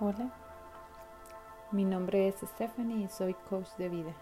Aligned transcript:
Hola, 0.00 0.30
mi 1.72 1.84
nombre 1.84 2.28
es 2.28 2.36
Stephanie 2.36 3.02
y 3.02 3.08
soy 3.08 3.34
coach 3.34 3.66
de 3.78 3.88
vida. 3.88 4.14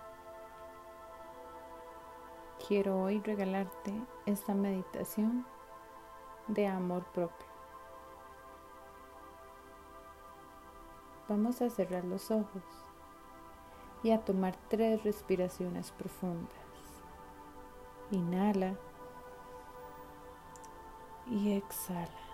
Quiero 2.66 3.02
hoy 3.02 3.20
regalarte 3.20 3.92
esta 4.24 4.54
meditación 4.54 5.44
de 6.48 6.66
amor 6.66 7.04
propio. 7.12 7.46
Vamos 11.28 11.60
a 11.60 11.68
cerrar 11.68 12.06
los 12.06 12.30
ojos 12.30 12.64
y 14.02 14.12
a 14.12 14.24
tomar 14.24 14.56
tres 14.68 15.04
respiraciones 15.04 15.92
profundas. 15.92 16.56
Inhala 18.12 18.76
y 21.26 21.52
exhala. 21.52 22.25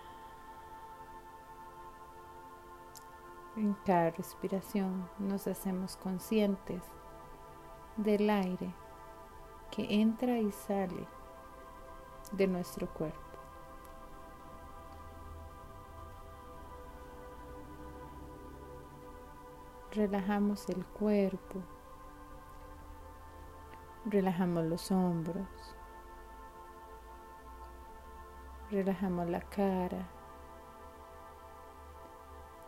En 3.62 3.74
cada 3.86 4.10
respiración. 4.10 5.08
Nos 5.20 5.46
hacemos 5.46 5.96
conscientes 5.96 6.82
del 7.96 8.28
aire 8.28 8.74
que 9.70 9.86
entra 10.00 10.40
y 10.40 10.50
sale 10.50 11.06
de 12.32 12.48
nuestro 12.48 12.88
cuerpo. 12.92 13.20
Relajamos 19.92 20.68
el 20.68 20.84
cuerpo, 20.84 21.62
relajamos 24.06 24.64
los 24.64 24.90
hombros, 24.90 25.46
relajamos 28.72 29.28
la 29.28 29.40
cara, 29.40 30.08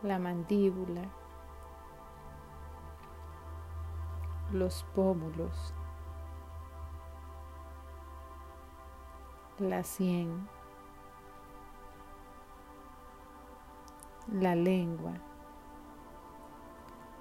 la 0.01 0.19
mandíbula, 0.19 1.03
los 4.51 4.83
pómulos, 4.95 5.73
la 9.57 9.83
sien, 9.83 10.47
la 14.31 14.55
lengua, 14.55 15.13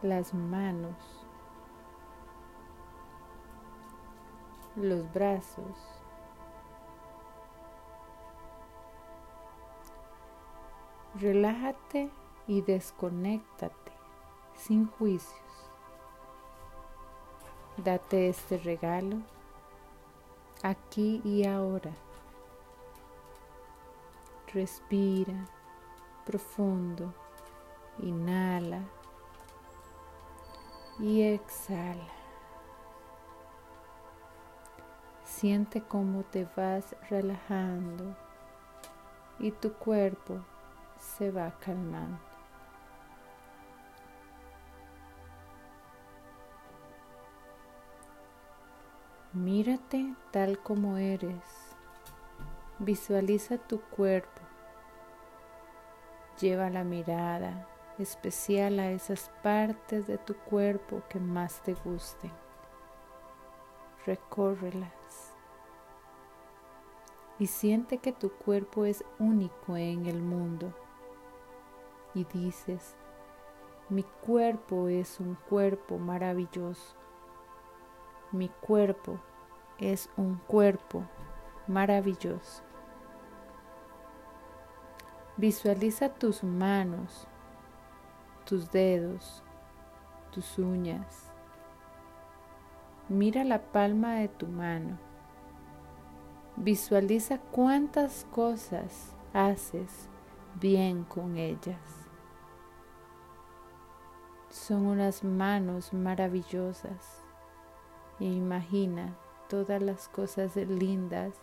las 0.03 0.35
manos, 0.35 1.27
los 4.77 5.11
brazos, 5.13 6.03
relájate 11.15 12.11
y 12.47 12.63
desconéctate 12.63 13.93
sin 14.55 14.87
juicios. 14.87 15.41
Date 17.77 18.29
este 18.29 18.59
regalo 18.59 19.19
aquí 20.63 21.21
y 21.25 21.45
ahora. 21.47 21.93
Respira 24.53 25.49
profundo, 26.25 27.13
inhala 27.99 28.81
y 31.01 31.23
exhala. 31.23 32.07
Siente 35.25 35.83
cómo 35.83 36.23
te 36.23 36.47
vas 36.57 36.95
relajando 37.11 38.17
y 39.41 39.51
tu 39.51 39.73
cuerpo 39.73 40.39
se 40.99 41.33
va 41.33 41.51
calmando. 41.59 42.34
Mírate 49.35 50.15
tal 50.31 50.61
como 50.61 50.97
eres. 50.97 51.75
Visualiza 52.79 53.59
tu 53.59 53.81
cuerpo. 53.81 54.41
Lleva 56.41 56.71
la 56.71 56.85
mirada 56.85 57.67
especial 57.99 58.79
a 58.79 58.93
esas 58.93 59.33
partes 59.43 60.07
de 60.07 60.19
tu 60.19 60.37
cuerpo 60.37 61.03
que 61.09 61.19
más 61.19 61.61
te 61.65 61.75
gusten. 61.75 62.31
Recórrelas. 64.07 65.35
Y 67.41 67.49
siente 67.49 67.99
que 67.99 68.13
tu 68.13 68.31
cuerpo 68.31 68.85
es 68.85 69.05
único 69.19 69.77
en 69.77 70.07
el 70.07 70.23
mundo. 70.23 70.73
Y 72.15 72.23
dices, 72.23 72.95
mi 73.89 74.05
cuerpo 74.05 74.87
es 74.87 75.19
un 75.19 75.35
cuerpo 75.35 75.99
maravilloso 75.99 77.04
mi 78.35 78.49
cuerpo 78.49 79.21
es 79.79 80.11
un 80.17 80.37
cuerpo 80.47 81.05
maravilloso. 81.69 82.63
Visualiza 85.37 86.09
tus 86.09 86.43
manos, 86.43 87.27
tus 88.45 88.71
dedos, 88.71 89.43
tus 90.31 90.59
uñas. 90.59 91.31
Mira 93.09 93.45
la 93.45 93.61
palma 93.63 94.17
de 94.17 94.29
tu 94.29 94.47
mano. 94.47 94.99
Visualiza 96.57 97.39
cuántas 97.39 98.27
cosas 98.33 99.15
haces 99.33 100.09
bien 100.61 101.05
con 101.05 101.37
ellas. 101.37 101.81
Son 104.51 104.87
unas 104.87 105.25
manos 105.25 105.93
maravillosas 105.93 107.24
e 108.21 108.25
imagina 108.25 109.17
todas 109.49 109.83
las 109.83 110.09
cosas 110.09 110.57
lindas 110.57 111.35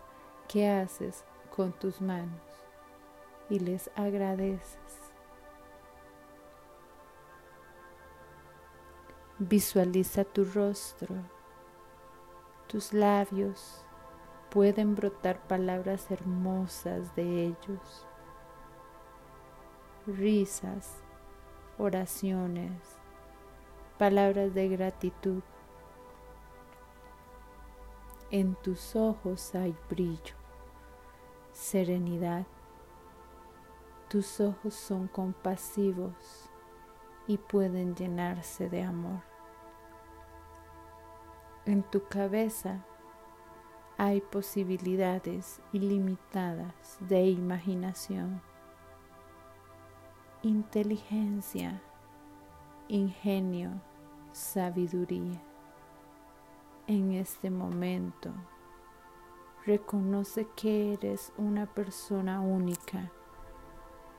que 0.48 0.68
haces 0.68 1.24
con 1.54 1.72
tus 1.72 2.00
manos 2.00 2.40
y 3.48 3.58
les 3.58 3.90
agradeces. 3.94 4.78
Visualiza 9.38 10.24
tu 10.24 10.44
rostro, 10.44 11.16
tus 12.68 12.92
labios, 12.92 13.84
pueden 14.50 14.94
brotar 14.94 15.40
palabras 15.48 16.10
hermosas 16.10 17.14
de 17.16 17.46
ellos, 17.46 18.06
risas, 20.06 21.02
oraciones, 21.78 22.72
palabras 23.98 24.54
de 24.54 24.68
gratitud 24.68 25.42
en 28.32 28.54
tus 28.54 28.96
ojos 28.96 29.54
hay 29.54 29.76
brillo, 29.90 30.34
serenidad. 31.52 32.46
Tus 34.08 34.40
ojos 34.40 34.72
son 34.72 35.06
compasivos 35.06 36.48
y 37.26 37.36
pueden 37.36 37.94
llenarse 37.94 38.70
de 38.70 38.82
amor. 38.84 39.20
En 41.66 41.82
tu 41.82 42.02
cabeza 42.08 42.82
hay 43.98 44.22
posibilidades 44.22 45.60
ilimitadas 45.74 46.96
de 47.00 47.26
imaginación, 47.26 48.40
inteligencia, 50.42 51.82
ingenio, 52.88 53.72
sabiduría 54.32 55.51
en 56.92 57.12
este 57.12 57.50
momento. 57.50 58.30
Reconoce 59.64 60.46
que 60.54 60.92
eres 60.92 61.32
una 61.38 61.66
persona 61.66 62.40
única, 62.40 63.10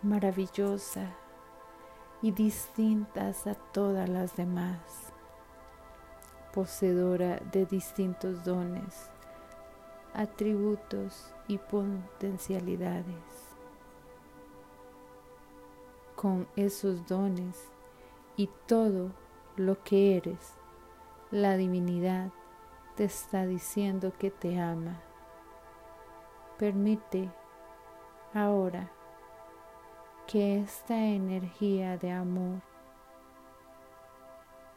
maravillosa 0.02 1.16
y 2.22 2.32
distintas 2.32 3.46
a 3.46 3.54
todas 3.54 4.10
las 4.10 4.36
demás, 4.36 5.14
poseedora 6.54 7.38
de 7.52 7.66
distintos 7.66 8.44
dones, 8.44 9.12
atributos 10.14 11.32
y 11.48 11.58
potencialidades. 11.58 13.06
Con 16.16 16.48
esos 16.56 17.06
dones 17.06 17.70
y 18.38 18.50
todo 18.66 19.12
lo 19.58 19.84
que 19.84 20.18
eres, 20.18 20.54
la 21.30 21.58
divinidad 21.58 22.32
te 22.96 23.06
está 23.06 23.46
diciendo 23.46 24.14
que 24.18 24.32
te 24.32 24.60
ama. 24.60 25.02
Permite 26.58 27.32
ahora 28.34 28.92
que 30.28 30.60
esta 30.60 30.98
energía 30.98 31.98
de 31.98 32.12
amor 32.12 32.62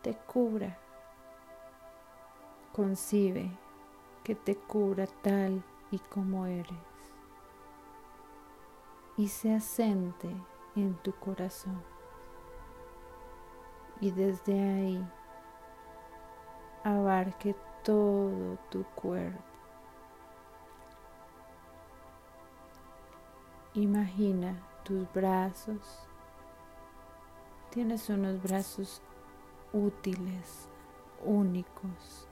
te 0.03 0.15
cubra. 0.15 0.79
Concibe 2.73 3.51
que 4.25 4.35
te 4.35 4.57
cubra 4.57 5.07
tal 5.23 5.63
y 5.91 5.99
como 5.99 6.47
eres 6.47 6.77
y 9.17 9.29
se 9.29 9.55
asente 9.55 10.29
en 10.75 10.95
tu 10.97 11.13
corazón. 11.13 11.83
y 13.99 14.11
desde 14.11 14.53
ahí 14.53 15.09
abarque 16.85 17.57
todo 17.87 18.59
tu 18.69 18.83
cuerpo. 18.97 19.39
Imagina 23.75 24.61
tus 24.83 25.07
brazos. 25.13 25.79
Tienes 27.71 28.09
unos 28.09 28.43
brazos 28.43 29.01
útiles, 29.73 30.69
únicos, 31.25 32.27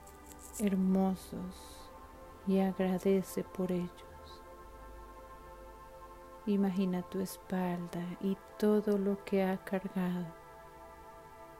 hermosos 0.59 1.89
y 2.47 2.59
agradece 2.59 3.45
por 3.45 3.71
ellos. 3.71 4.43
Imagina 6.47 7.01
tu 7.03 7.21
espalda 7.21 8.05
y 8.19 8.37
todo 8.59 8.97
lo 8.97 9.23
que 9.23 9.41
ha 9.41 9.57
cargado, 9.63 10.25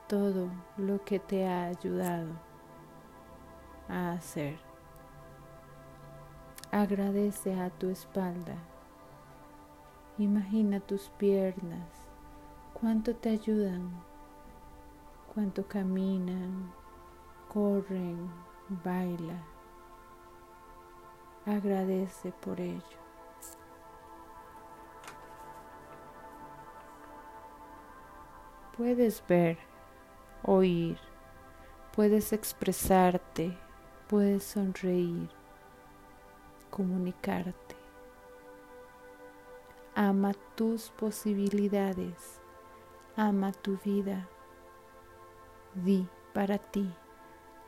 todo 0.10 0.50
lo 0.76 1.02
que 1.06 1.18
te 1.18 1.48
ha 1.48 1.68
ayudado 1.68 2.55
a 3.90 4.12
hacer. 4.14 4.58
Agradece 6.72 7.60
a 7.60 7.70
tu 7.70 7.90
espalda. 7.90 8.56
Imagina 10.18 10.80
tus 10.80 11.10
piernas, 11.18 11.88
cuánto 12.74 13.16
te 13.16 13.30
ayudan, 13.30 13.92
cuánto 15.34 15.68
caminan, 15.68 16.72
corren, 17.54 18.30
baila. 18.84 19.42
Agradece 21.46 22.32
por 22.32 22.60
ello. 22.60 23.06
Puedes 28.78 29.24
ver, 29.28 29.58
oír, 30.44 30.98
puedes 31.94 32.34
expresarte, 32.34 33.58
puedes 34.08 34.44
sonreír, 34.44 35.30
comunicarte. 36.70 37.76
Ama 39.96 40.34
tus 40.56 40.90
posibilidades, 40.92 42.42
ama 43.16 43.52
tu 43.52 43.78
vida. 43.84 44.28
Di 45.74 46.08
para 46.34 46.58
ti, 46.58 46.90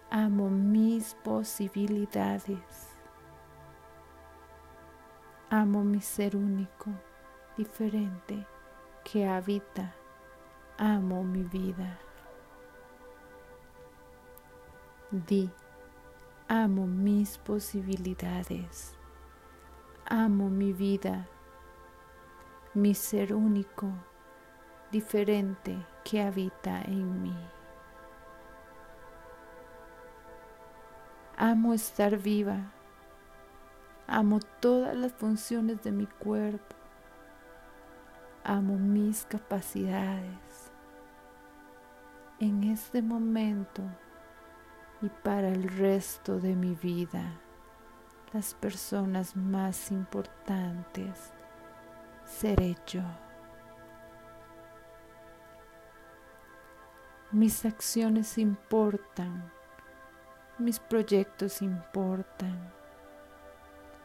amo 0.09 0.49
mis 0.49 1.15
posibilidades. 1.23 2.95
Amo 5.49 5.83
mi 5.83 6.01
ser 6.01 6.35
único, 6.35 6.91
diferente, 7.55 8.45
que 9.05 9.25
habita 9.25 9.93
amo 10.77 11.23
mi 11.23 11.43
vida. 11.43 11.97
Di, 15.09 15.49
amo 16.49 16.87
mis 16.87 17.37
posibilidades, 17.39 18.95
amo 20.05 20.49
mi 20.49 20.71
vida, 20.71 21.27
mi 22.73 22.93
ser 22.93 23.33
único, 23.33 23.91
diferente 24.89 25.77
que 26.05 26.21
habita 26.21 26.81
en 26.83 27.21
mí. 27.21 27.37
Amo 31.35 31.73
estar 31.73 32.17
viva, 32.17 32.71
amo 34.07 34.39
todas 34.61 34.95
las 34.95 35.11
funciones 35.11 35.83
de 35.83 35.91
mi 35.91 36.07
cuerpo, 36.07 36.77
amo 38.45 38.77
mis 38.77 39.25
capacidades. 39.25 40.71
En 42.39 42.63
este 42.63 43.01
momento 43.01 43.83
y 45.01 45.09
para 45.09 45.49
el 45.49 45.63
resto 45.63 46.39
de 46.39 46.55
mi 46.55 46.75
vida 46.75 47.23
las 48.33 48.53
personas 48.53 49.35
más 49.35 49.91
importantes 49.91 51.33
seré 52.25 52.75
yo. 52.85 53.01
Mis 57.31 57.65
acciones 57.65 58.37
importan, 58.37 59.51
mis 60.57 60.79
proyectos 60.79 61.61
importan, 61.61 62.71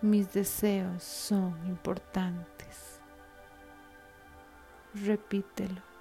mis 0.01 0.33
deseos 0.33 1.03
son 1.03 1.67
importantes. 1.67 3.01
Repítelo 4.95 5.93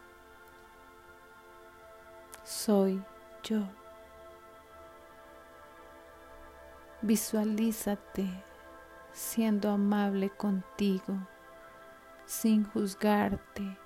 soy 2.44 3.02
yo. 3.44 3.81
Visualízate 7.04 8.30
siendo 9.12 9.72
amable 9.72 10.30
contigo, 10.30 11.18
sin 12.26 12.64
juzgarte. 12.64 13.78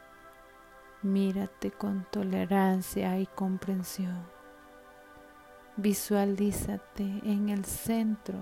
Mírate 1.01 1.71
con 1.71 2.05
tolerancia 2.11 3.17
y 3.17 3.25
comprensión. 3.25 4.27
Visualízate 5.77 7.03
en 7.23 7.49
el 7.49 7.63
centro 7.63 8.37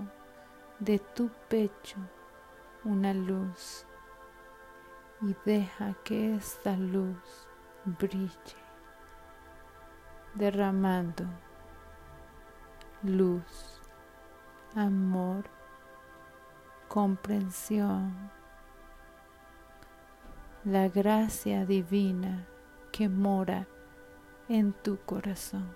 de 0.80 0.98
tu 0.98 1.30
pecho 1.48 1.98
una 2.84 3.14
luz 3.14 3.86
y 5.22 5.36
deja 5.44 5.94
que 6.02 6.34
esta 6.34 6.76
luz 6.76 7.48
brille 7.84 8.56
derramando 10.34 11.24
luz, 13.04 13.73
amor, 14.74 15.44
comprensión, 16.88 18.30
la 20.64 20.88
gracia 20.88 21.64
divina 21.64 22.46
que 22.90 23.08
mora 23.08 23.66
en 24.48 24.72
tu 24.72 24.98
corazón. 25.04 25.74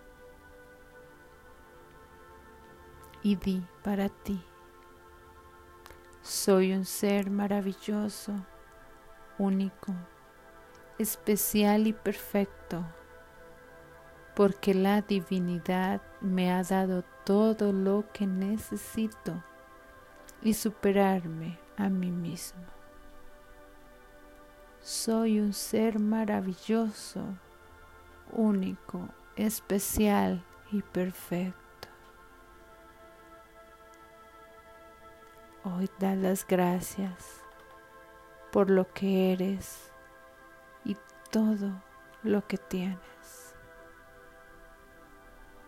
Y 3.22 3.36
di 3.36 3.64
para 3.82 4.08
ti, 4.08 4.42
soy 6.22 6.72
un 6.72 6.84
ser 6.84 7.30
maravilloso, 7.30 8.32
único, 9.38 9.92
especial 10.98 11.86
y 11.86 11.92
perfecto 11.92 12.84
porque 14.38 14.72
la 14.72 15.02
divinidad 15.02 16.00
me 16.20 16.52
ha 16.52 16.62
dado 16.62 17.02
todo 17.24 17.72
lo 17.72 18.04
que 18.12 18.24
necesito 18.24 19.42
y 20.42 20.54
superarme 20.54 21.58
a 21.76 21.88
mí 21.88 22.12
mismo. 22.12 22.62
Soy 24.80 25.40
un 25.40 25.52
ser 25.52 25.98
maravilloso, 25.98 27.20
único, 28.30 29.08
especial 29.34 30.44
y 30.70 30.82
perfecto. 30.82 31.88
Hoy 35.64 35.90
da 35.98 36.14
las 36.14 36.46
gracias 36.46 37.42
por 38.52 38.70
lo 38.70 38.88
que 38.92 39.32
eres 39.32 39.90
y 40.84 40.96
todo 41.32 41.72
lo 42.22 42.46
que 42.46 42.56
tienes. 42.56 43.17